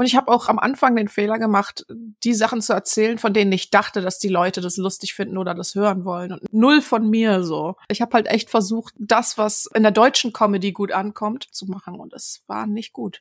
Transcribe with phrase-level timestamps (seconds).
[0.00, 1.84] Und ich habe auch am Anfang den Fehler gemacht,
[2.24, 5.54] die Sachen zu erzählen, von denen ich dachte, dass die Leute das lustig finden oder
[5.54, 6.32] das hören wollen.
[6.32, 7.76] Und null von mir so.
[7.86, 12.00] Ich habe halt echt versucht, das, was in der deutschen Comedy gut ankommt, zu machen.
[12.00, 13.20] Und es war nicht gut.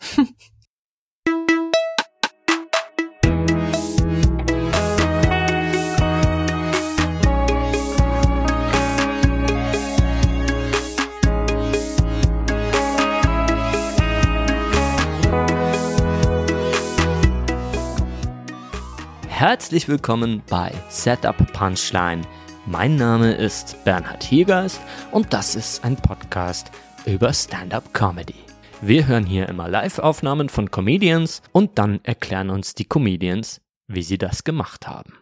[19.46, 22.22] Herzlich willkommen bei Setup Punchline.
[22.64, 24.80] Mein Name ist Bernhard Hiergeist
[25.10, 26.70] und das ist ein Podcast
[27.04, 28.36] über Stand-up Comedy.
[28.80, 34.16] Wir hören hier immer Live-Aufnahmen von Comedians und dann erklären uns die Comedians, wie sie
[34.16, 35.12] das gemacht haben.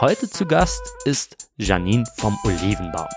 [0.00, 3.08] Heute zu Gast ist Janine vom Olivenbaum.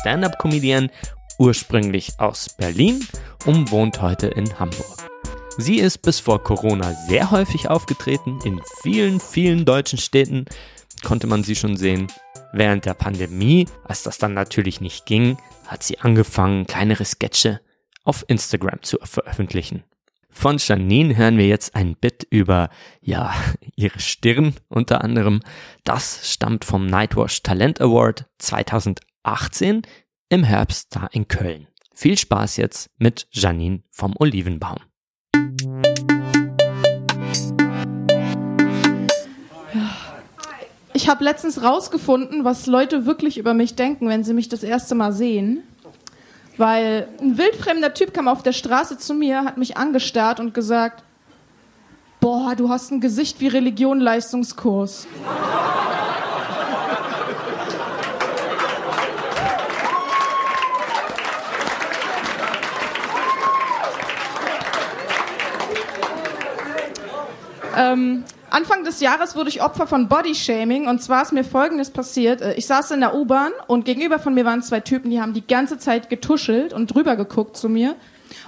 [0.00, 0.90] Stand-up-Comedian,
[1.38, 3.06] ursprünglich aus Berlin
[3.44, 5.06] und wohnt heute in Hamburg.
[5.58, 8.38] Sie ist bis vor Corona sehr häufig aufgetreten.
[8.44, 10.44] In vielen, vielen deutschen Städten
[11.02, 12.08] konnte man sie schon sehen.
[12.52, 17.60] Während der Pandemie, als das dann natürlich nicht ging, hat sie angefangen, kleinere Sketche
[18.04, 19.84] auf Instagram zu veröffentlichen.
[20.28, 22.68] Von Janine hören wir jetzt ein Bit über,
[23.00, 23.34] ja,
[23.76, 25.40] ihre Stirn unter anderem.
[25.84, 29.82] Das stammt vom Nightwash Talent Award 2018 18
[30.28, 31.66] im Herbst da in Köln.
[31.92, 34.78] Viel Spaß jetzt mit Janine vom Olivenbaum.
[40.92, 44.94] Ich habe letztens rausgefunden, was Leute wirklich über mich denken, wenn sie mich das erste
[44.94, 45.62] Mal sehen.
[46.56, 51.02] Weil ein wildfremder Typ kam auf der Straße zu mir, hat mich angestarrt und gesagt,
[52.20, 55.06] boah, du hast ein Gesicht wie Religion-Leistungskurs.
[67.76, 72.40] Ähm, Anfang des Jahres wurde ich Opfer von Bodyshaming und zwar ist mir Folgendes passiert.
[72.40, 75.34] Äh, ich saß in der U-Bahn und gegenüber von mir waren zwei Typen, die haben
[75.34, 77.94] die ganze Zeit getuschelt und drüber geguckt zu mir.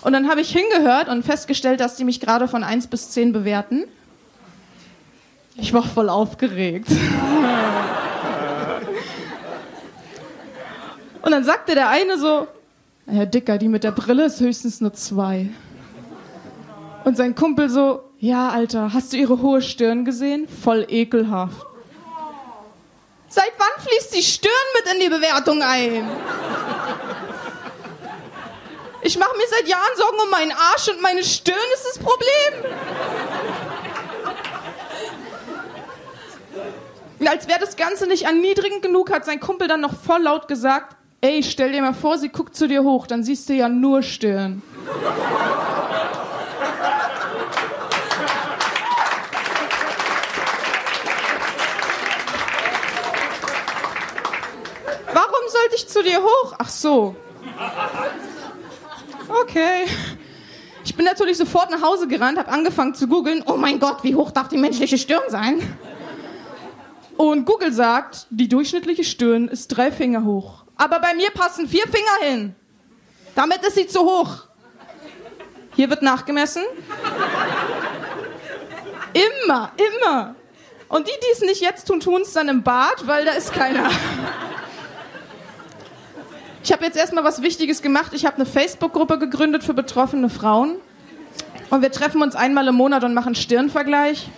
[0.00, 3.33] Und dann habe ich hingehört und festgestellt, dass die mich gerade von 1 bis 10
[3.33, 3.84] bewerten.
[5.56, 6.89] Ich war voll aufgeregt.
[11.22, 12.47] und dann sagte der eine so,
[13.06, 15.50] Herr Dicker, die mit der Brille ist höchstens nur zwei.
[17.05, 20.48] Und sein Kumpel so, ja, Alter, hast du ihre hohe Stirn gesehen?
[20.48, 21.66] Voll ekelhaft.
[23.28, 26.08] Seit wann fließt die Stirn mit in die Bewertung ein?
[29.02, 32.72] Ich mache mir seit Jahren Sorgen um meinen Arsch und meine Stirn ist das Problem.
[37.20, 40.48] Und als wäre das Ganze nicht erniedrigend genug, hat sein Kumpel dann noch voll laut
[40.48, 43.68] gesagt, ey, stell dir mal vor, sie guckt zu dir hoch, dann siehst du ja
[43.68, 44.62] nur Stirn.
[55.78, 56.55] Ich zu dir hoch?
[56.59, 57.16] Ach so.
[59.28, 59.87] Okay.
[60.84, 63.44] Ich bin natürlich sofort nach Hause gerannt, habe angefangen zu googeln.
[63.47, 65.61] Oh mein Gott, wie hoch darf die menschliche Stirn sein?
[67.16, 70.65] Und Google sagt, die durchschnittliche Stirn ist drei Finger hoch.
[70.77, 72.55] Aber bei mir passen vier Finger hin.
[73.34, 74.45] Damit ist sie zu hoch.
[75.77, 76.62] Hier wird nachgemessen.
[79.12, 80.34] Immer, immer.
[80.89, 83.53] Und die, die es nicht jetzt tun, tun es dann im Bad, weil da ist
[83.53, 83.91] keiner.
[86.68, 88.12] Ich habe jetzt erstmal was Wichtiges gemacht.
[88.12, 90.74] Ich habe eine Facebook-Gruppe gegründet für betroffene Frauen.
[91.70, 94.28] Und wir treffen uns einmal im Monat und machen Stirnvergleich.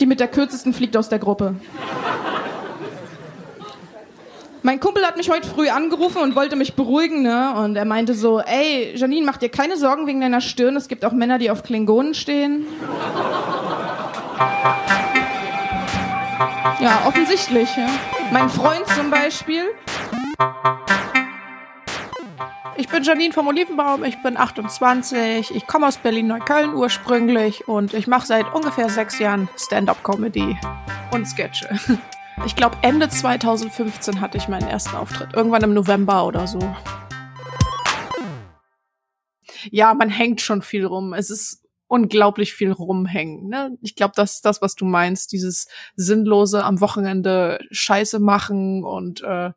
[0.00, 1.54] Die mit der kürzesten fliegt aus der Gruppe.
[4.64, 7.54] Mein Kumpel hat mich heute früh angerufen und wollte mich beruhigen, ne?
[7.54, 10.74] Und er meinte so, ey, Janine, mach dir keine Sorgen wegen deiner Stirn.
[10.74, 12.66] Es gibt auch Männer, die auf Klingonen stehen.
[16.80, 17.68] Ja, offensichtlich.
[17.76, 17.86] Ja.
[18.32, 19.66] Mein Freund zum Beispiel.
[22.76, 28.06] Ich bin Janine vom Olivenbaum, ich bin 28, ich komme aus Berlin-Neukölln ursprünglich und ich
[28.06, 30.58] mache seit ungefähr sechs Jahren Stand-up-Comedy
[31.12, 31.68] und Sketche.
[32.46, 36.58] Ich glaube, Ende 2015 hatte ich meinen ersten Auftritt, irgendwann im November oder so.
[39.70, 41.12] Ja, man hängt schon viel rum.
[41.12, 43.48] Es ist unglaublich viel rumhängen.
[43.48, 43.76] Ne?
[43.82, 49.22] Ich glaube, das ist das, was du meinst, dieses sinnlose am Wochenende Scheiße machen und
[49.22, 49.50] äh,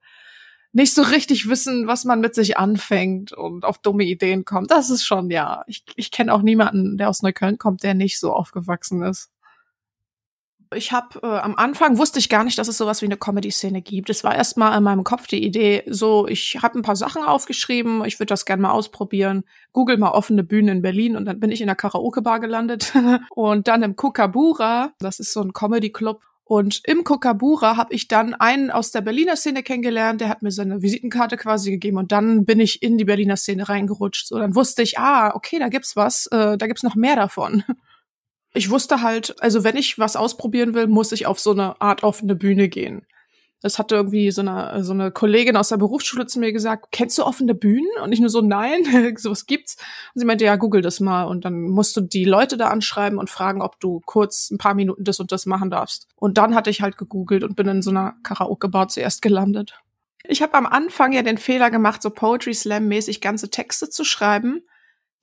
[0.76, 4.72] nicht so richtig wissen, was man mit sich anfängt und auf dumme Ideen kommt.
[4.72, 5.64] Das ist schon, ja.
[5.68, 9.32] Ich, ich kenne auch niemanden, der aus Neukölln kommt, der nicht so aufgewachsen ist.
[10.74, 13.82] Ich habe äh, am Anfang wusste ich gar nicht, dass es sowas wie eine Comedy-Szene
[13.82, 14.10] gibt.
[14.10, 17.24] Es war erst mal in meinem Kopf die Idee, so ich habe ein paar Sachen
[17.24, 19.46] aufgeschrieben, ich würde das gerne mal ausprobieren.
[19.72, 22.92] Google mal offene Bühne in Berlin und dann bin ich in der Karaoke-Bar gelandet
[23.30, 28.36] und dann im Kukabura, das ist so ein Comedy-Club und im Kokabura habe ich dann
[28.36, 32.46] einen aus der Berliner Szene kennengelernt, der hat mir seine Visitenkarte quasi gegeben und dann
[32.46, 34.28] bin ich in die Berliner Szene reingerutscht.
[34.28, 37.64] So, dann wusste ich, ah, okay, da gibt's was, äh, da gibt's noch mehr davon.
[38.58, 42.04] Ich wusste halt, also wenn ich was ausprobieren will, muss ich auf so eine Art
[42.04, 43.06] offene Bühne gehen.
[43.66, 47.18] Das hatte irgendwie so eine, so eine Kollegin aus der Berufsschule zu mir gesagt, kennst
[47.18, 47.90] du offene Bühnen?
[48.04, 48.84] Und ich nur so, nein,
[49.18, 49.78] sowas gibt's.
[50.14, 51.24] Und sie meinte, ja, google das mal.
[51.24, 54.76] Und dann musst du die Leute da anschreiben und fragen, ob du kurz ein paar
[54.76, 56.08] Minuten das und das machen darfst.
[56.16, 59.82] Und dann hatte ich halt gegoogelt und bin in so einer Karaoke-Bar zuerst gelandet.
[60.28, 64.62] Ich habe am Anfang ja den Fehler gemacht, so Poetry Slam-mäßig ganze Texte zu schreiben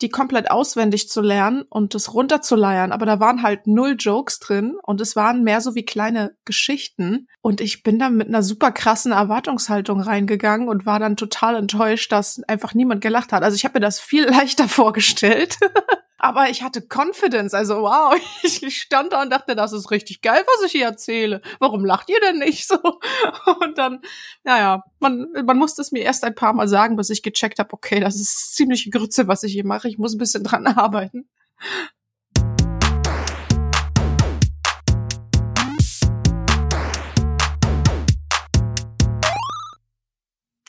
[0.03, 2.93] die komplett auswendig zu lernen und das runterzuleiern.
[2.93, 7.29] Aber da waren halt null Jokes drin und es waren mehr so wie kleine Geschichten.
[7.41, 12.13] Und ich bin dann mit einer super krassen Erwartungshaltung reingegangen und war dann total enttäuscht,
[12.13, 13.43] dass einfach niemand gelacht hat.
[13.43, 15.59] Also ich habe mir das viel leichter vorgestellt.
[16.25, 18.15] Aber ich hatte Confidence, also wow,
[18.45, 21.43] ich stand da und dachte, das ist richtig geil, was ich hier erzähle.
[21.59, 22.77] Warum lacht ihr denn nicht so?
[23.61, 24.01] Und dann,
[24.45, 27.73] naja, man, man musste es mir erst ein paar Mal sagen, bis ich gecheckt habe,
[27.73, 29.89] okay, das ist ziemlich Grütze, was ich hier mache.
[29.89, 31.29] Ich muss ein bisschen dran arbeiten.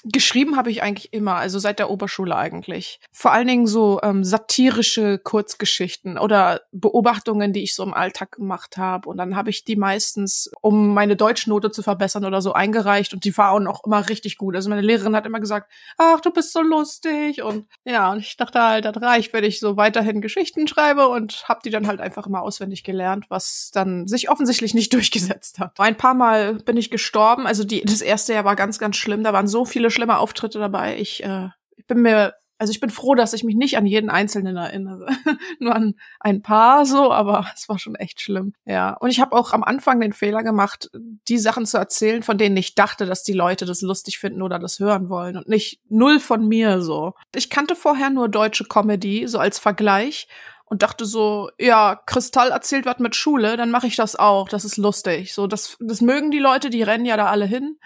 [0.05, 2.99] Geschrieben habe ich eigentlich immer, also seit der Oberschule eigentlich.
[3.13, 8.75] Vor allen Dingen so ähm, satirische Kurzgeschichten oder Beobachtungen, die ich so im Alltag gemacht
[8.75, 9.07] habe.
[9.07, 13.13] Und dann habe ich die meistens, um meine Deutschnote zu verbessern oder so, eingereicht.
[13.13, 14.55] Und die waren auch immer richtig gut.
[14.57, 17.41] Also meine Lehrerin hat immer gesagt, ach, du bist so lustig.
[17.41, 21.47] Und ja, und ich dachte halt, das reicht, wenn ich so weiterhin Geschichten schreibe und
[21.47, 25.79] habe die dann halt einfach immer auswendig gelernt, was dann sich offensichtlich nicht durchgesetzt hat.
[25.79, 27.47] Ein paar Mal bin ich gestorben.
[27.47, 29.23] Also die, das erste Jahr war ganz, ganz schlimm.
[29.23, 30.97] Da waren so viele schlimme Auftritte dabei.
[30.97, 34.09] Ich, äh, ich bin mir, also ich bin froh, dass ich mich nicht an jeden
[34.09, 35.07] Einzelnen erinnere.
[35.59, 38.53] Nur an ein paar so, aber es war schon echt schlimm.
[38.65, 38.93] Ja.
[38.93, 40.89] Und ich habe auch am Anfang den Fehler gemacht,
[41.27, 44.59] die Sachen zu erzählen, von denen ich dachte, dass die Leute das lustig finden oder
[44.59, 45.37] das hören wollen.
[45.37, 47.13] Und nicht null von mir so.
[47.35, 50.27] Ich kannte vorher nur deutsche Comedy, so als Vergleich
[50.65, 54.49] und dachte so, ja, Kristall erzählt was mit Schule, dann mache ich das auch.
[54.49, 55.33] Das ist lustig.
[55.33, 57.77] So, das, das mögen die Leute, die rennen ja da alle hin.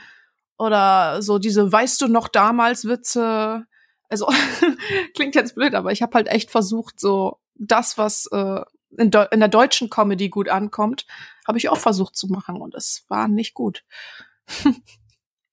[0.57, 3.65] Oder so diese Weißt du noch damals Witze.
[4.09, 4.27] Also
[5.15, 8.61] klingt jetzt blöd, aber ich habe halt echt versucht, so das, was äh,
[8.97, 11.05] in, in der deutschen Comedy gut ankommt,
[11.47, 13.83] habe ich auch versucht zu machen und es war nicht gut.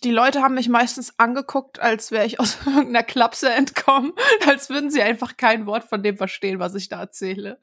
[0.04, 4.12] die Leute haben mich meistens angeguckt, als wäre ich aus irgendeiner Klapse entkommen,
[4.46, 7.58] als würden sie einfach kein Wort von dem verstehen, was ich da erzähle.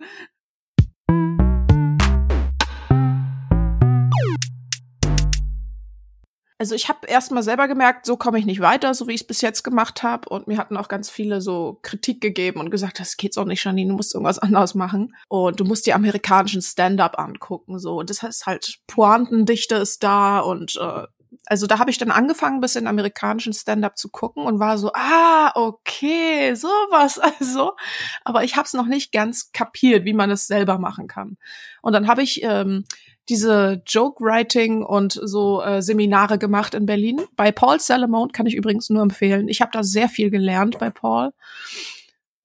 [6.61, 9.27] Also ich habe erstmal selber gemerkt, so komme ich nicht weiter, so wie ich es
[9.27, 10.29] bis jetzt gemacht habe.
[10.29, 13.63] Und mir hatten auch ganz viele so Kritik gegeben und gesagt, das geht's auch nicht,
[13.63, 15.15] Janine, du musst irgendwas anderes machen.
[15.27, 17.79] Und du musst die amerikanischen Stand-up angucken.
[17.79, 21.07] So, und das heißt halt, Pointendichte ist da und äh,
[21.47, 24.91] also da habe ich dann angefangen, ein bisschen amerikanischen Stand-up zu gucken und war so,
[24.93, 27.73] ah, okay, sowas also.
[28.23, 31.37] Aber ich habe es noch nicht ganz kapiert, wie man es selber machen kann.
[31.81, 32.85] Und dann habe ich ähm,
[33.29, 37.21] diese Joke-Writing und so äh, Seminare gemacht in Berlin.
[37.35, 39.47] Bei Paul Salamone kann ich übrigens nur empfehlen.
[39.47, 41.31] Ich habe da sehr viel gelernt bei Paul.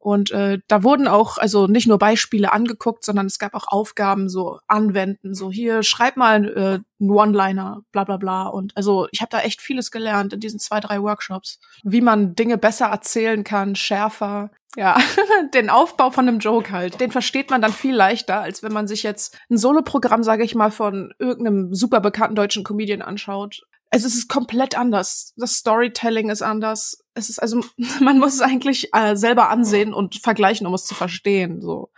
[0.06, 4.28] Und äh, da wurden auch, also nicht nur Beispiele angeguckt, sondern es gab auch Aufgaben,
[4.28, 8.46] so anwenden, so hier, schreib mal äh, einen One-Liner, bla bla bla.
[8.46, 11.58] Und also ich habe da echt vieles gelernt in diesen zwei, drei Workshops.
[11.82, 14.52] Wie man Dinge besser erzählen kann, schärfer.
[14.75, 14.99] Ja,
[15.54, 18.87] den Aufbau von einem Joke halt, den versteht man dann viel leichter, als wenn man
[18.87, 24.06] sich jetzt ein Soloprogramm, sage ich mal, von irgendeinem super bekannten deutschen Comedian anschaut also
[24.06, 25.32] es ist komplett anders.
[25.37, 27.04] Das Storytelling ist anders.
[27.14, 27.64] Es ist also,
[28.00, 31.61] man muss es eigentlich äh, selber ansehen und vergleichen, um es zu verstehen.
[31.61, 31.90] So.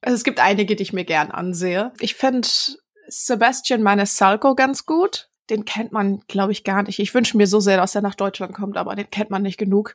[0.00, 1.92] Also es gibt einige, die ich mir gern ansehe.
[2.00, 2.48] Ich finde
[3.08, 5.28] Sebastian Maniscalco ganz gut.
[5.50, 6.98] Den kennt man, glaube ich, gar nicht.
[6.98, 9.58] Ich wünsche mir so sehr, dass er nach Deutschland kommt, aber den kennt man nicht
[9.58, 9.94] genug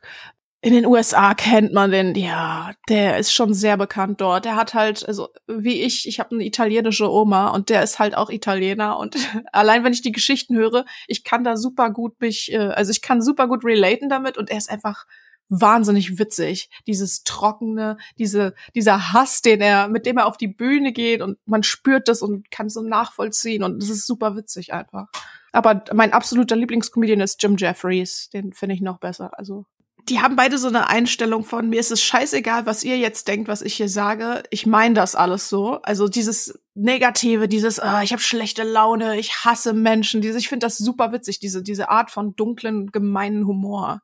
[0.64, 4.44] in den USA kennt man den, ja, der ist schon sehr bekannt dort.
[4.44, 8.16] Der hat halt, also wie ich, ich habe eine italienische Oma und der ist halt
[8.16, 9.16] auch Italiener und
[9.52, 13.02] allein wenn ich die Geschichten höre, ich kann da super gut mich, äh, also ich
[13.02, 15.04] kann super gut relaten damit und er ist einfach
[15.48, 16.70] wahnsinnig witzig.
[16.86, 21.38] Dieses trockene, diese, dieser Hass, den er, mit dem er auf die Bühne geht und
[21.44, 25.08] man spürt das und kann so nachvollziehen und es ist super witzig einfach.
[25.50, 28.30] Aber mein absoluter Lieblingscomedian ist Jim Jeffries.
[28.30, 29.38] Den finde ich noch besser.
[29.38, 29.66] Also
[30.08, 33.46] die haben beide so eine Einstellung von mir ist es scheißegal, was ihr jetzt denkt,
[33.46, 34.42] was ich hier sage.
[34.50, 35.80] Ich meine das alles so.
[35.82, 40.66] Also dieses Negative, dieses oh, ich habe schlechte Laune, ich hasse Menschen, dieses ich finde
[40.66, 44.00] das super witzig, diese diese Art von dunklen gemeinen Humor.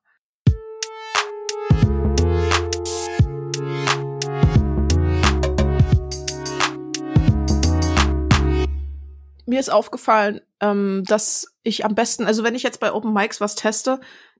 [9.46, 13.40] Mir ist aufgefallen, ähm, dass ich am besten, also wenn ich jetzt bei Open Mics
[13.40, 13.98] was teste,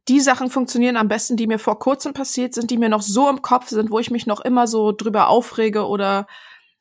[0.08, 3.28] die Sachen funktionieren am besten, die mir vor kurzem passiert sind, die mir noch so
[3.28, 6.26] im Kopf sind, wo ich mich noch immer so drüber aufrege oder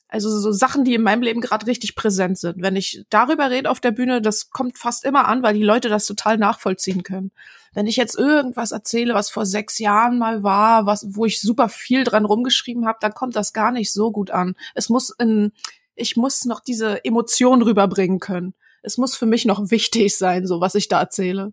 [0.09, 2.61] also so Sachen, die in meinem Leben gerade richtig präsent sind.
[2.61, 5.89] Wenn ich darüber rede auf der Bühne, das kommt fast immer an, weil die Leute
[5.89, 7.31] das total nachvollziehen können.
[7.73, 11.67] Wenn ich jetzt irgendwas erzähle, was vor sechs Jahren mal war, was, wo ich super
[11.67, 14.55] viel dran rumgeschrieben habe, dann kommt das gar nicht so gut an.
[14.75, 15.51] Es muss in,
[15.95, 18.53] ich muss noch diese Emotion rüberbringen können.
[18.83, 21.51] Es muss für mich noch wichtig sein, so was ich da erzähle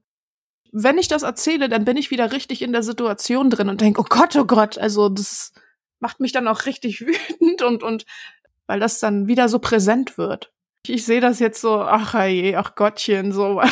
[0.76, 4.00] wenn ich das erzähle, dann bin ich wieder richtig in der Situation drin und denke,
[4.00, 5.52] oh Gott, oh Gott, also das
[6.00, 8.04] macht mich dann auch richtig wütend und, und
[8.66, 10.52] weil das dann wieder so präsent wird.
[10.86, 13.62] Ich sehe das jetzt so, ach je, ach Gottchen, so.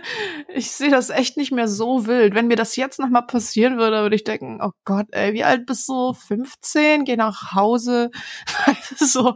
[0.54, 2.34] ich sehe das echt nicht mehr so wild.
[2.34, 5.66] Wenn mir das jetzt nochmal passieren würde, würde ich denken, oh Gott, ey, wie alt
[5.66, 6.14] bist du?
[6.14, 7.04] 15?
[7.04, 8.10] Geh nach Hause.
[8.96, 9.34] so.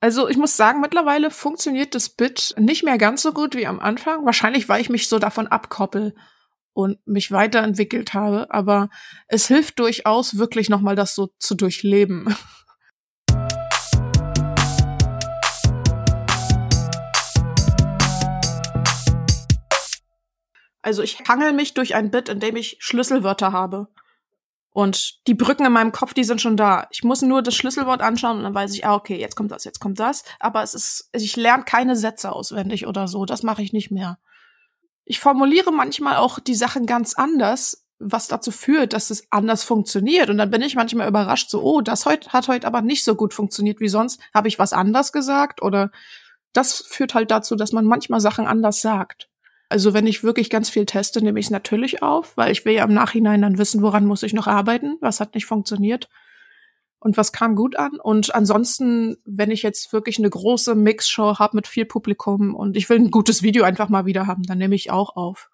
[0.00, 3.80] Also ich muss sagen, mittlerweile funktioniert das Bit nicht mehr ganz so gut wie am
[3.80, 4.24] Anfang.
[4.24, 6.14] Wahrscheinlich, weil ich mich so davon abkoppel
[6.72, 8.46] und mich weiterentwickelt habe.
[8.50, 8.90] Aber
[9.26, 12.32] es hilft durchaus, wirklich nochmal das so zu durchleben.
[20.80, 23.88] Also ich hangel mich durch ein Bit, in dem ich Schlüsselwörter habe.
[24.78, 26.86] Und die Brücken in meinem Kopf, die sind schon da.
[26.92, 29.64] Ich muss nur das Schlüsselwort anschauen und dann weiß ich, ah, okay, jetzt kommt das,
[29.64, 30.22] jetzt kommt das.
[30.38, 33.24] Aber es ist, ich lerne keine Sätze auswendig oder so.
[33.24, 34.20] Das mache ich nicht mehr.
[35.04, 40.30] Ich formuliere manchmal auch die Sachen ganz anders, was dazu führt, dass es anders funktioniert.
[40.30, 43.16] Und dann bin ich manchmal überrascht, so, oh, das heute hat heute aber nicht so
[43.16, 44.20] gut funktioniert wie sonst.
[44.32, 45.60] Habe ich was anders gesagt?
[45.60, 45.90] Oder
[46.52, 49.28] das führt halt dazu, dass man manchmal Sachen anders sagt.
[49.68, 52.72] Also wenn ich wirklich ganz viel teste, nehme ich es natürlich auf, weil ich will
[52.72, 56.08] ja im Nachhinein dann wissen, woran muss ich noch arbeiten, was hat nicht funktioniert
[57.00, 58.00] und was kam gut an.
[58.02, 62.88] Und ansonsten, wenn ich jetzt wirklich eine große Mixshow habe mit viel Publikum und ich
[62.88, 65.50] will ein gutes Video einfach mal wieder haben, dann nehme ich auch auf.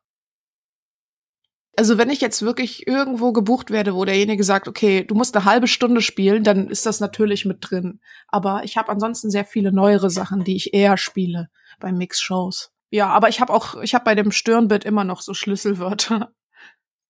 [1.76, 5.44] Also wenn ich jetzt wirklich irgendwo gebucht werde, wo derjenige sagt, okay, du musst eine
[5.44, 8.00] halbe Stunde spielen, dann ist das natürlich mit drin.
[8.28, 12.73] Aber ich habe ansonsten sehr viele neuere Sachen, die ich eher spiele bei Mix-Shows.
[12.90, 16.32] Ja, aber ich habe auch, ich habe bei dem Stirnbit immer noch so Schlüsselwörter.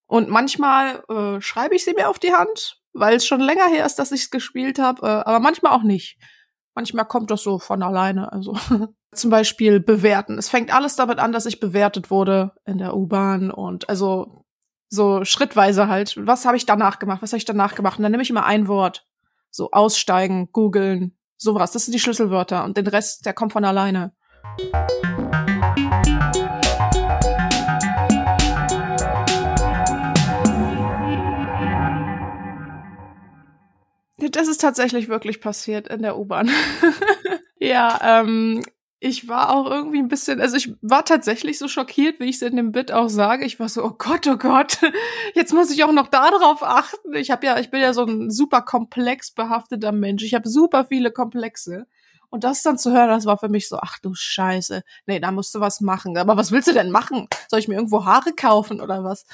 [0.07, 3.87] Und manchmal äh, schreibe ich sie mir auf die Hand, weil es schon länger her
[3.87, 6.19] ist, dass ich es gespielt habe, äh, aber manchmal auch nicht.
[6.75, 8.33] Manchmal kommt das so von alleine.
[8.33, 8.57] Also
[9.13, 10.39] zum Beispiel bewerten.
[10.39, 14.45] Es fängt alles damit an, dass ich bewertet wurde in der U-Bahn und also
[14.89, 16.15] so schrittweise halt.
[16.19, 17.23] Was habe ich danach gemacht?
[17.23, 17.99] Was habe ich danach gemacht?
[17.99, 19.07] Und dann nehme ich immer ein Wort.
[19.51, 21.73] So aussteigen, googeln, sowas.
[21.73, 24.13] Das sind die Schlüsselwörter und den Rest, der kommt von alleine.
[34.35, 36.51] Das ist tatsächlich wirklich passiert in der U-Bahn.
[37.61, 38.65] ja, ähm,
[38.99, 42.43] ich war auch irgendwie ein bisschen, also ich war tatsächlich so schockiert, wie ich es
[42.43, 43.45] in dem Bit auch sage.
[43.45, 44.79] Ich war so, oh Gott, oh Gott,
[45.35, 47.15] jetzt muss ich auch noch darauf achten.
[47.15, 50.25] Ich habe ja, ich bin ja so ein super komplex behafteter Mensch.
[50.25, 51.87] Ich habe super viele Komplexe.
[52.29, 54.83] Und das dann zu hören, das war für mich so, ach du Scheiße.
[55.07, 56.19] Nee, da musst du was machen.
[56.19, 57.29] Aber was willst du denn machen?
[57.49, 59.27] Soll ich mir irgendwo Haare kaufen oder was?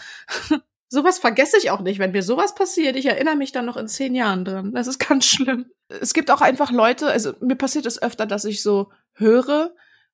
[0.90, 1.98] sowas vergesse ich auch nicht.
[1.98, 4.72] Wenn mir sowas passiert, ich erinnere mich dann noch in zehn Jahren dran.
[4.72, 5.66] Das ist ganz schlimm.
[5.88, 9.72] Es gibt auch einfach Leute, also mir passiert es öfter, dass ich so höre,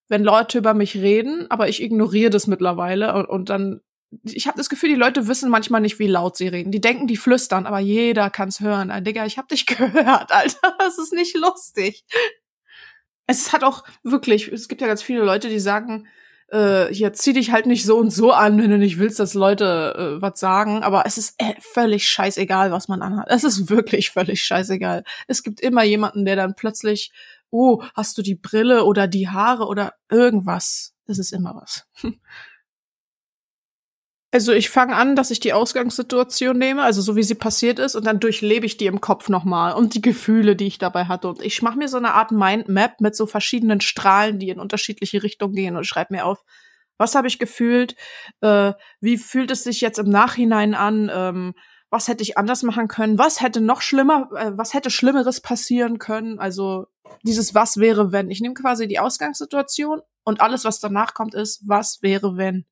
[0.08, 3.80] wenn Leute über mich reden, aber ich ignoriere das mittlerweile und, und dann
[4.22, 6.70] ich habe das Gefühl, die Leute wissen manchmal nicht, wie laut sie reden.
[6.70, 8.92] Die denken, die flüstern, aber jeder kann's hören.
[8.92, 10.76] Ah, Digga, ich hab dich gehört, Alter.
[10.78, 12.04] Das ist nicht lustig
[13.26, 16.06] es hat auch wirklich, es gibt ja ganz viele Leute, die sagen,
[16.48, 19.34] äh, hier zieh dich halt nicht so und so an, wenn du nicht willst, dass
[19.34, 20.82] Leute äh, was sagen.
[20.82, 23.26] Aber es ist äh, völlig scheißegal, was man anhat.
[23.28, 25.04] Es ist wirklich völlig scheißegal.
[25.26, 27.12] Es gibt immer jemanden, der dann plötzlich,
[27.50, 30.94] oh, hast du die Brille oder die Haare oder irgendwas.
[31.06, 31.86] Das ist immer was.
[34.32, 37.94] Also ich fange an, dass ich die Ausgangssituation nehme, also so wie sie passiert ist,
[37.94, 41.28] und dann durchlebe ich die im Kopf nochmal und die Gefühle, die ich dabei hatte.
[41.28, 45.22] Und ich mache mir so eine Art Mindmap mit so verschiedenen Strahlen, die in unterschiedliche
[45.22, 46.42] Richtungen gehen und schreibe mir auf,
[46.98, 47.94] was habe ich gefühlt,
[48.40, 51.54] äh, wie fühlt es sich jetzt im Nachhinein an, ähm,
[51.90, 55.98] was hätte ich anders machen können, was hätte noch schlimmer, äh, was hätte Schlimmeres passieren
[55.98, 56.38] können.
[56.38, 56.86] Also
[57.22, 58.30] dieses Was wäre, wenn.
[58.30, 62.66] Ich nehme quasi die Ausgangssituation und alles, was danach kommt, ist, was wäre, wenn.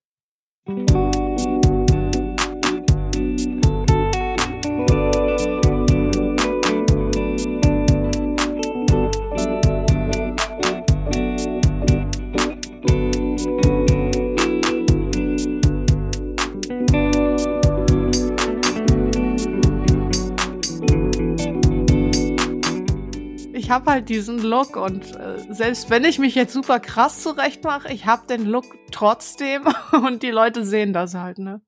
[23.64, 27.64] Ich habe halt diesen Look und äh, selbst wenn ich mich jetzt super krass zurecht
[27.64, 31.62] mache, ich habe den Look trotzdem und die Leute sehen das halt, ne?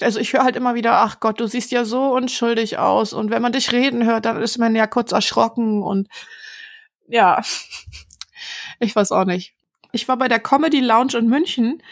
[0.00, 3.30] Also ich höre halt immer wieder, ach Gott, du siehst ja so unschuldig aus und
[3.30, 6.08] wenn man dich reden hört, dann ist man ja kurz erschrocken und
[7.06, 7.42] ja,
[8.80, 9.54] ich weiß auch nicht.
[9.92, 11.82] Ich war bei der Comedy Lounge in München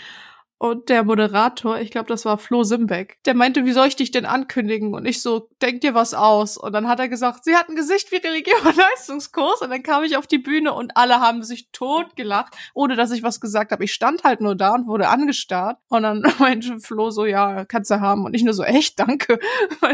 [0.63, 4.11] und der Moderator, ich glaube, das war Flo Simbeck, der meinte, wie soll ich dich
[4.11, 4.93] denn ankündigen?
[4.93, 6.59] Und ich so, denk dir was aus.
[6.59, 9.61] Und dann hat er gesagt, sie hat ein Gesicht wie Religion-Leistungskurs.
[9.63, 13.11] Und dann kam ich auf die Bühne und alle haben sich tot gelacht, ohne dass
[13.11, 13.85] ich was gesagt habe.
[13.85, 15.79] Ich stand halt nur da und wurde angestarrt.
[15.89, 18.27] Und dann meinte Flo so, ja, kannst du haben.
[18.27, 19.39] Und ich nur so, echt, danke.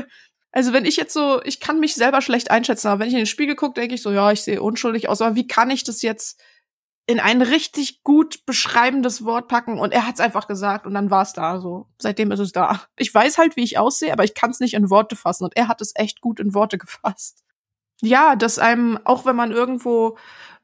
[0.53, 3.21] Also wenn ich jetzt so, ich kann mich selber schlecht einschätzen, aber wenn ich in
[3.21, 5.21] den Spiegel gucke, denke ich so, ja, ich sehe unschuldig aus.
[5.21, 6.41] Aber wie kann ich das jetzt
[7.07, 11.33] in ein richtig gut beschreibendes Wort packen und er hat's einfach gesagt und dann war's
[11.33, 11.87] da so.
[11.99, 12.83] Seitdem ist es da.
[12.97, 15.69] Ich weiß halt, wie ich aussehe, aber ich kann's nicht in Worte fassen und er
[15.69, 17.45] hat es echt gut in Worte gefasst.
[18.03, 20.19] Ja, dass einem, auch wenn man irgendwo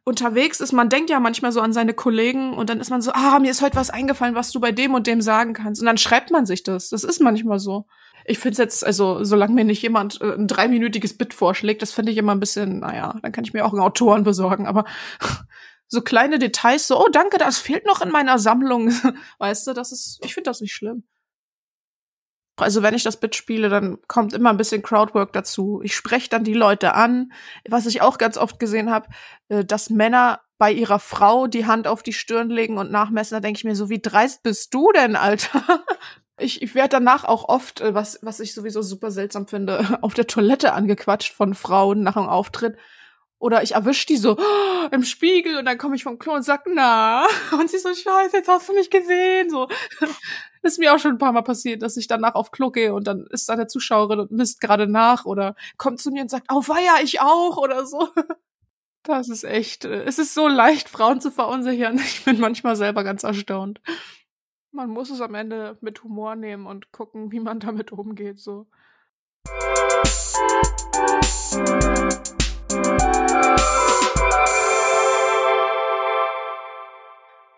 [0.05, 3.13] unterwegs ist, man denkt ja manchmal so an seine Kollegen und dann ist man so,
[3.13, 5.81] ah, mir ist heute was eingefallen, was du bei dem und dem sagen kannst.
[5.81, 6.91] Und dann schreibt man sich das.
[6.91, 7.87] Das ist manchmal so.
[8.25, 11.93] Ich finde es jetzt, also solange mir nicht jemand äh, ein dreiminütiges Bit vorschlägt, das
[11.93, 14.85] finde ich immer ein bisschen, naja, dann kann ich mir auch einen Autoren besorgen, aber
[15.93, 18.91] so kleine Details, so, oh danke, das fehlt noch in meiner Sammlung.
[19.39, 21.05] Weißt du, das ist, ich finde das nicht schlimm.
[22.57, 25.81] Also wenn ich das Bit spiele, dann kommt immer ein bisschen Crowdwork dazu.
[25.85, 27.33] Ich spreche dann die Leute an.
[27.69, 29.09] Was ich auch ganz oft gesehen habe,
[29.49, 33.37] äh, dass Männer bei ihrer Frau die Hand auf die Stirn legen und nachmessen.
[33.37, 35.63] Da denke ich mir so, wie dreist bist du denn, Alter?
[36.39, 40.15] Ich, ich werde danach auch oft, äh, was, was ich sowieso super seltsam finde, auf
[40.15, 42.79] der Toilette angequatscht von Frauen nach dem Auftritt.
[43.43, 46.45] Oder ich erwisch die so oh, im Spiegel und dann komme ich vom Klo und
[46.45, 47.27] sag, na.
[47.53, 49.51] Und sie so, scheiße, jetzt hast du mich gesehen.
[49.51, 49.67] So.
[50.63, 53.09] ist mir auch schon ein paar Mal passiert, dass ich danach auf Klo gehe und
[53.09, 56.47] dann ist da eine Zuschauerin und misst gerade nach oder kommt zu mir und sagt,
[56.53, 58.09] oh weia, ich auch oder so.
[59.05, 61.99] Das ist echt, äh, es ist so leicht, Frauen zu verunsichern.
[61.99, 63.81] Ich bin manchmal selber ganz erstaunt.
[64.71, 68.69] Man muss es am Ende mit Humor nehmen und gucken, wie man damit umgeht, so.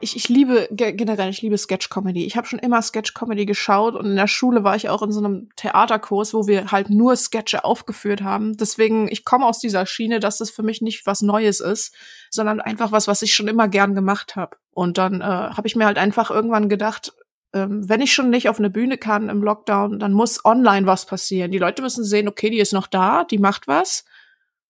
[0.05, 2.27] Ich, ich liebe generell, ich liebe Sketch-Comedy.
[2.27, 5.19] Ich habe schon immer Sketch-Comedy geschaut und in der Schule war ich auch in so
[5.19, 8.55] einem Theaterkurs, wo wir halt nur Sketche aufgeführt haben.
[8.57, 11.95] Deswegen, ich komme aus dieser Schiene, dass das für mich nicht was Neues ist,
[12.31, 14.59] sondern einfach was, was ich schon immer gern gemacht habe.
[14.73, 17.15] Und dann äh, habe ich mir halt einfach irgendwann gedacht,
[17.55, 21.07] ähm, wenn ich schon nicht auf eine Bühne kann im Lockdown, dann muss online was
[21.07, 21.51] passieren.
[21.51, 24.05] Die Leute müssen sehen, okay, die ist noch da, die macht was.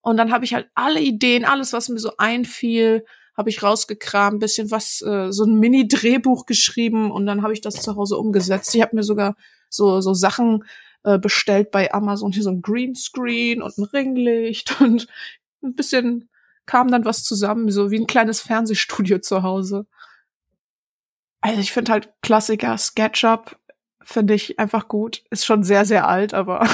[0.00, 3.04] Und dann habe ich halt alle Ideen, alles, was mir so einfiel,
[3.36, 7.74] habe ich rausgekramt, bisschen was, äh, so ein Mini-Drehbuch geschrieben und dann habe ich das
[7.74, 8.74] zu Hause umgesetzt.
[8.74, 9.36] Ich habe mir sogar
[9.68, 10.64] so, so Sachen
[11.02, 15.08] äh, bestellt bei Amazon, hier so ein Greenscreen und ein Ringlicht und
[15.62, 16.28] ein bisschen
[16.66, 19.86] kam dann was zusammen, so wie ein kleines Fernsehstudio zu Hause.
[21.40, 23.58] Also ich finde halt Klassiker, SketchUp
[24.04, 25.24] finde ich einfach gut.
[25.30, 26.66] Ist schon sehr, sehr alt, aber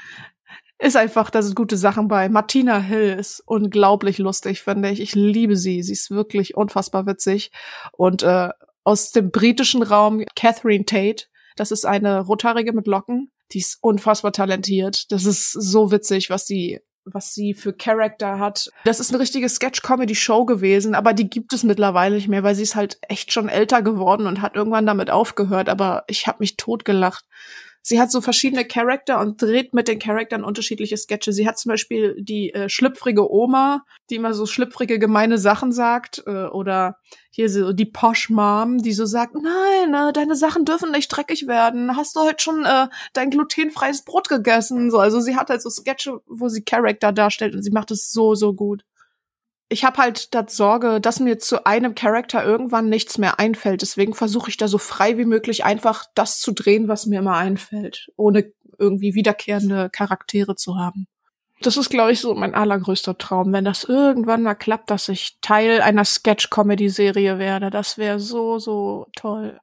[0.78, 2.28] ist einfach, da sind gute Sachen bei.
[2.28, 5.00] Martina Hill ist unglaublich lustig, finde ich.
[5.00, 5.82] Ich liebe sie.
[5.82, 7.50] Sie ist wirklich unfassbar witzig.
[7.92, 8.50] Und äh,
[8.84, 11.26] aus dem britischen Raum Catherine Tate.
[11.56, 13.30] Das ist eine Rothaarige mit Locken.
[13.52, 15.10] Die ist unfassbar talentiert.
[15.10, 16.80] Das ist so witzig, was sie
[17.14, 18.70] was sie für Charakter hat.
[18.84, 22.62] Das ist eine richtige Sketch-Comedy-Show gewesen, aber die gibt es mittlerweile nicht mehr, weil sie
[22.62, 25.70] ist halt echt schon älter geworden und hat irgendwann damit aufgehört.
[25.70, 27.24] Aber ich habe mich totgelacht
[27.88, 31.32] sie hat so verschiedene Charakter und dreht mit den Charaktern unterschiedliche Sketche.
[31.32, 36.22] Sie hat zum Beispiel die äh, schlüpfrige Oma, die immer so schlüpfrige, gemeine Sachen sagt,
[36.26, 36.98] äh, oder
[37.30, 41.46] hier so die Posh Mom, die so sagt, nein, äh, deine Sachen dürfen nicht dreckig
[41.46, 41.96] werden.
[41.96, 44.90] Hast du heute schon äh, dein glutenfreies Brot gegessen?
[44.90, 48.10] So, also sie hat halt so Sketche, wo sie Charakter darstellt und sie macht es
[48.10, 48.84] so, so gut
[49.68, 53.82] ich habe halt das Sorge, dass mir zu einem Charakter irgendwann nichts mehr einfällt.
[53.82, 57.36] Deswegen versuche ich da so frei wie möglich einfach das zu drehen, was mir immer
[57.36, 61.06] einfällt, ohne irgendwie wiederkehrende Charaktere zu haben.
[61.60, 65.38] Das ist, glaube ich, so mein allergrößter Traum, wenn das irgendwann mal klappt, dass ich
[65.40, 67.70] Teil einer Sketch-Comedy-Serie werde.
[67.70, 69.58] Das wäre so, so toll.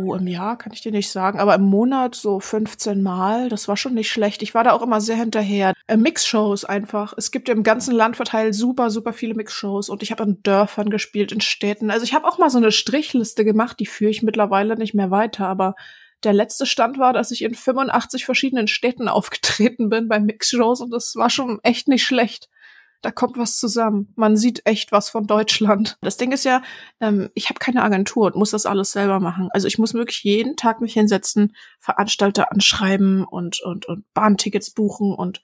[0.00, 3.48] Oh, im Jahr kann ich dir nicht sagen, aber im Monat so 15 Mal.
[3.48, 4.44] Das war schon nicht schlecht.
[4.44, 5.74] Ich war da auch immer sehr hinterher.
[5.88, 7.14] Äh, Mixshows einfach.
[7.16, 10.90] Es gibt im ganzen Land verteilt super, super viele Mixshows und ich habe in Dörfern
[10.90, 11.90] gespielt, in Städten.
[11.90, 15.10] Also ich habe auch mal so eine Strichliste gemacht, die führe ich mittlerweile nicht mehr
[15.10, 15.74] weiter, aber
[16.22, 20.92] der letzte Stand war, dass ich in 85 verschiedenen Städten aufgetreten bin bei Mixshows und
[20.92, 22.48] das war schon echt nicht schlecht.
[23.00, 24.12] Da kommt was zusammen.
[24.16, 25.96] Man sieht echt was von Deutschland.
[26.00, 26.62] Das Ding ist ja,
[27.00, 29.48] ähm, ich habe keine Agentur und muss das alles selber machen.
[29.52, 35.14] Also ich muss wirklich jeden Tag mich hinsetzen, Veranstalter anschreiben und, und, und Bahntickets buchen
[35.14, 35.40] und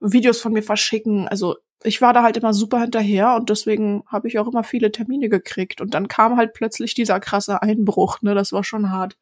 [0.00, 1.28] Videos von mir verschicken.
[1.28, 4.90] Also ich war da halt immer super hinterher und deswegen habe ich auch immer viele
[4.90, 5.80] Termine gekriegt.
[5.80, 8.34] Und dann kam halt plötzlich dieser krasse Einbruch, ne?
[8.34, 9.16] Das war schon hart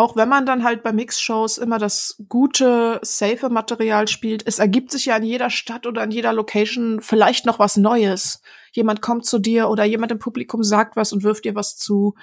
[0.00, 4.90] auch wenn man dann halt bei Mixshows immer das gute, safe Material spielt, es ergibt
[4.90, 8.40] sich ja in jeder Stadt oder in jeder Location vielleicht noch was Neues.
[8.72, 12.14] Jemand kommt zu dir oder jemand im Publikum sagt was und wirft dir was zu.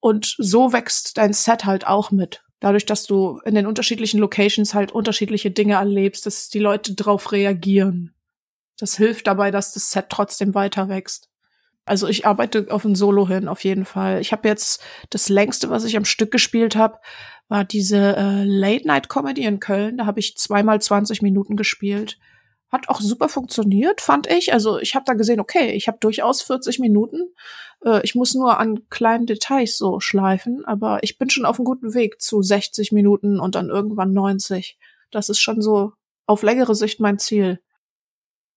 [0.00, 2.42] Und so wächst dein Set halt auch mit.
[2.60, 7.30] Dadurch, dass du in den unterschiedlichen Locations halt unterschiedliche Dinge erlebst, dass die Leute drauf
[7.30, 8.14] reagieren.
[8.78, 11.28] Das hilft dabei, dass das Set trotzdem weiter wächst.
[11.88, 14.20] Also ich arbeite auf ein Solo hin, auf jeden Fall.
[14.20, 16.98] Ich habe jetzt das längste, was ich am Stück gespielt habe,
[17.48, 19.96] war diese äh, Late-Night-Comedy in Köln.
[19.98, 22.18] Da habe ich zweimal 20 Minuten gespielt.
[22.70, 24.52] Hat auch super funktioniert, fand ich.
[24.52, 27.32] Also ich habe da gesehen, okay, ich habe durchaus 40 Minuten.
[27.84, 31.64] Äh, ich muss nur an kleinen Details so schleifen, aber ich bin schon auf einem
[31.64, 34.78] guten Weg zu 60 Minuten und dann irgendwann 90.
[35.10, 35.92] Das ist schon so
[36.26, 37.60] auf längere Sicht mein Ziel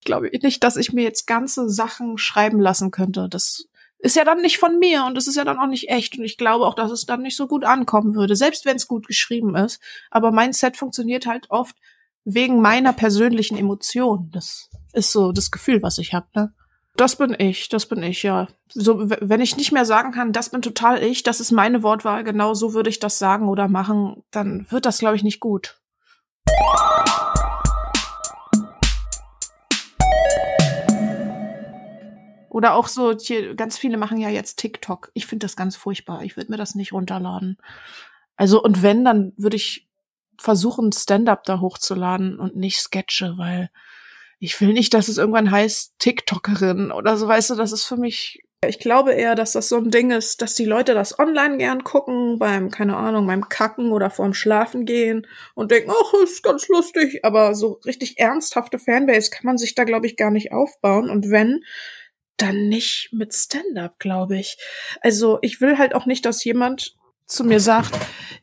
[0.01, 3.27] glaube nicht, dass ich mir jetzt ganze Sachen schreiben lassen könnte.
[3.29, 3.65] Das
[3.99, 6.17] ist ja dann nicht von mir und es ist ja dann auch nicht echt.
[6.17, 8.87] Und ich glaube auch, dass es dann nicht so gut ankommen würde, selbst wenn es
[8.87, 9.79] gut geschrieben ist.
[10.09, 11.75] Aber mein Set funktioniert halt oft
[12.23, 14.29] wegen meiner persönlichen Emotion.
[14.33, 16.27] Das ist so das Gefühl, was ich habe.
[16.33, 16.53] Ne?
[16.97, 18.47] Das bin ich, das bin ich, ja.
[18.73, 22.23] So, wenn ich nicht mehr sagen kann, das bin total ich, das ist meine Wortwahl,
[22.23, 25.79] genau so würde ich das sagen oder machen, dann wird das, glaube ich, nicht gut.
[32.51, 35.09] Oder auch so, hier, ganz viele machen ja jetzt TikTok.
[35.13, 36.23] Ich finde das ganz furchtbar.
[36.23, 37.57] Ich würde mir das nicht runterladen.
[38.35, 39.87] Also, und wenn, dann würde ich
[40.37, 43.69] versuchen, Stand-up da hochzuladen und nicht Sketche, weil
[44.39, 47.95] ich will nicht, dass es irgendwann heißt TikTokerin oder so, weißt du, das ist für
[47.95, 51.57] mich, ich glaube eher, dass das so ein Ding ist, dass die Leute das online
[51.57, 56.43] gern gucken, beim, keine Ahnung, beim Kacken oder vorm Schlafen gehen und denken, ach, ist
[56.43, 60.51] ganz lustig, aber so richtig ernsthafte Fanbase kann man sich da, glaube ich, gar nicht
[60.51, 61.63] aufbauen und wenn,
[62.41, 64.57] dann nicht mit Stand-up, glaube ich.
[65.01, 67.97] Also ich will halt auch nicht, dass jemand zu mir sagt,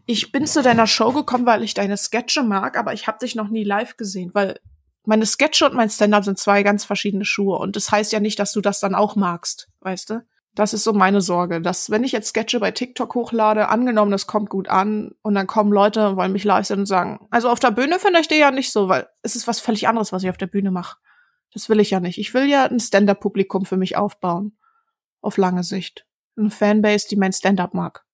[0.06, 3.34] ich bin zu deiner Show gekommen, weil ich deine Sketche mag, aber ich habe dich
[3.34, 4.58] noch nie live gesehen, weil
[5.04, 8.38] meine Sketche und mein Stand-up sind zwei ganz verschiedene Schuhe und das heißt ja nicht,
[8.38, 10.24] dass du das dann auch magst, weißt du?
[10.54, 14.26] Das ist so meine Sorge, dass wenn ich jetzt Sketche bei TikTok hochlade, angenommen, das
[14.26, 17.60] kommt gut an und dann kommen Leute, wollen mich live sehen und sagen, also auf
[17.60, 20.24] der Bühne finde ich dir ja nicht so, weil es ist was völlig anderes, was
[20.24, 20.96] ich auf der Bühne mache.
[21.52, 22.18] Das will ich ja nicht.
[22.18, 24.56] Ich will ja ein Stand-up-Publikum für mich aufbauen.
[25.20, 26.06] Auf lange Sicht.
[26.36, 28.04] Eine Fanbase, die mein Stand-up mag.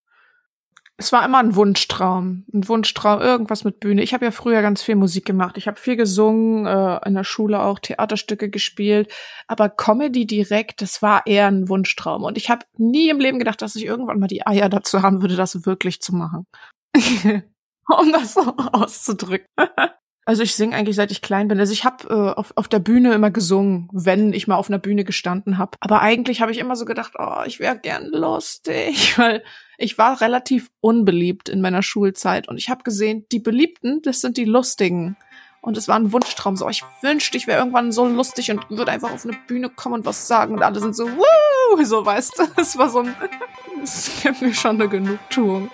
[0.97, 2.45] Es war immer ein Wunschtraum.
[2.53, 4.03] Ein Wunschtraum, irgendwas mit Bühne.
[4.03, 5.59] Ich habe ja früher ganz viel Musik gemacht.
[5.59, 9.13] Ich habe viel gesungen, äh, in der Schule auch Theaterstücke gespielt.
[9.49, 12.23] Aber Comedy direkt, das war eher ein Wunschtraum.
[12.23, 15.21] Und ich habe nie im Leben gedacht, dass ich irgendwann mal die Eier dazu haben
[15.21, 16.47] würde, das wirklich zu machen.
[17.89, 19.49] um das so auszudrücken.
[20.27, 21.61] Also ich singe eigentlich seit ich klein bin.
[21.61, 24.79] Also ich habe äh, auf, auf der Bühne immer gesungen, wenn ich mal auf einer
[24.79, 25.77] Bühne gestanden habe.
[25.81, 29.43] Aber eigentlich habe ich immer so gedacht, oh, ich wäre gern lustig, weil
[29.77, 34.37] ich war relativ unbeliebt in meiner Schulzeit und ich habe gesehen, die Beliebten, das sind
[34.37, 35.17] die Lustigen.
[35.65, 36.57] Und es war ein Wunschtraum.
[36.57, 39.95] So, ich wünschte, ich wäre irgendwann so lustig und würde einfach auf eine Bühne kommen
[39.95, 40.53] und was sagen.
[40.57, 42.43] Und alle sind so, wuh, so, weißt du.
[42.61, 43.15] Es war so ein,
[43.83, 45.71] es gibt mir schon eine Genugtuung.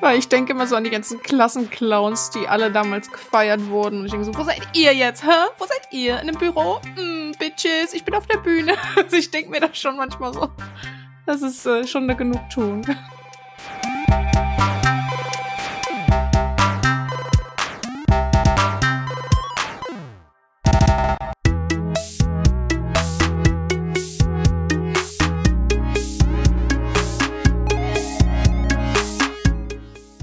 [0.00, 3.98] Weil ich denke immer so an die ganzen Klassenclowns, die alle damals gefeiert wurden.
[3.98, 5.48] Und ich denke so, wo seid ihr jetzt, hä?
[5.58, 6.20] Wo seid ihr?
[6.20, 6.80] In dem Büro?
[6.96, 8.74] Mm, Bitches, ich bin auf der Bühne.
[8.96, 10.48] Also ich denke mir das schon manchmal so.
[11.26, 12.82] Das ist äh, schon eine Genugtuung.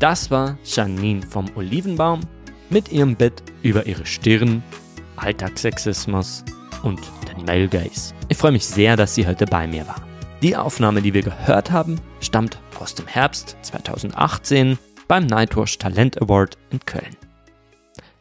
[0.06, 2.20] Das war Janine vom Olivenbaum
[2.70, 4.62] mit ihrem Bett über ihre Stirn,
[5.16, 6.46] Alltagssexismus
[6.84, 8.14] und den Male Gaze.
[8.30, 10.00] Ich freue mich sehr, dass sie heute bei mir war.
[10.44, 16.56] Die Aufnahme, die wir gehört haben, stammt aus dem Herbst 2018 beim Nightwash Talent Award
[16.70, 17.18] in Köln.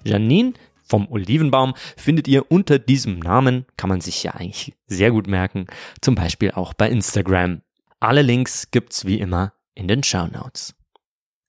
[0.05, 5.27] Janine vom Olivenbaum findet ihr unter diesem Namen, kann man sich ja eigentlich sehr gut
[5.27, 5.67] merken,
[6.01, 7.61] zum Beispiel auch bei Instagram.
[8.01, 10.75] Alle Links gibt's wie immer in den Show Notes.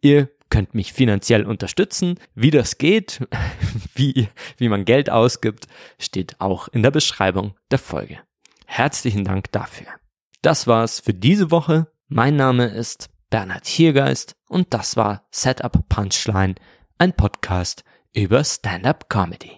[0.00, 2.18] Ihr könnt mich finanziell unterstützen.
[2.34, 3.28] Wie das geht,
[3.94, 5.66] wie, wie man Geld ausgibt,
[5.98, 8.20] steht auch in der Beschreibung der Folge.
[8.64, 9.88] Herzlichen Dank dafür.
[10.40, 11.88] Das war's für diese Woche.
[12.08, 16.54] Mein Name ist Bernhard Hiergeist und das war Setup Punchline,
[16.98, 19.57] ein Podcast über Stand-up Comedy.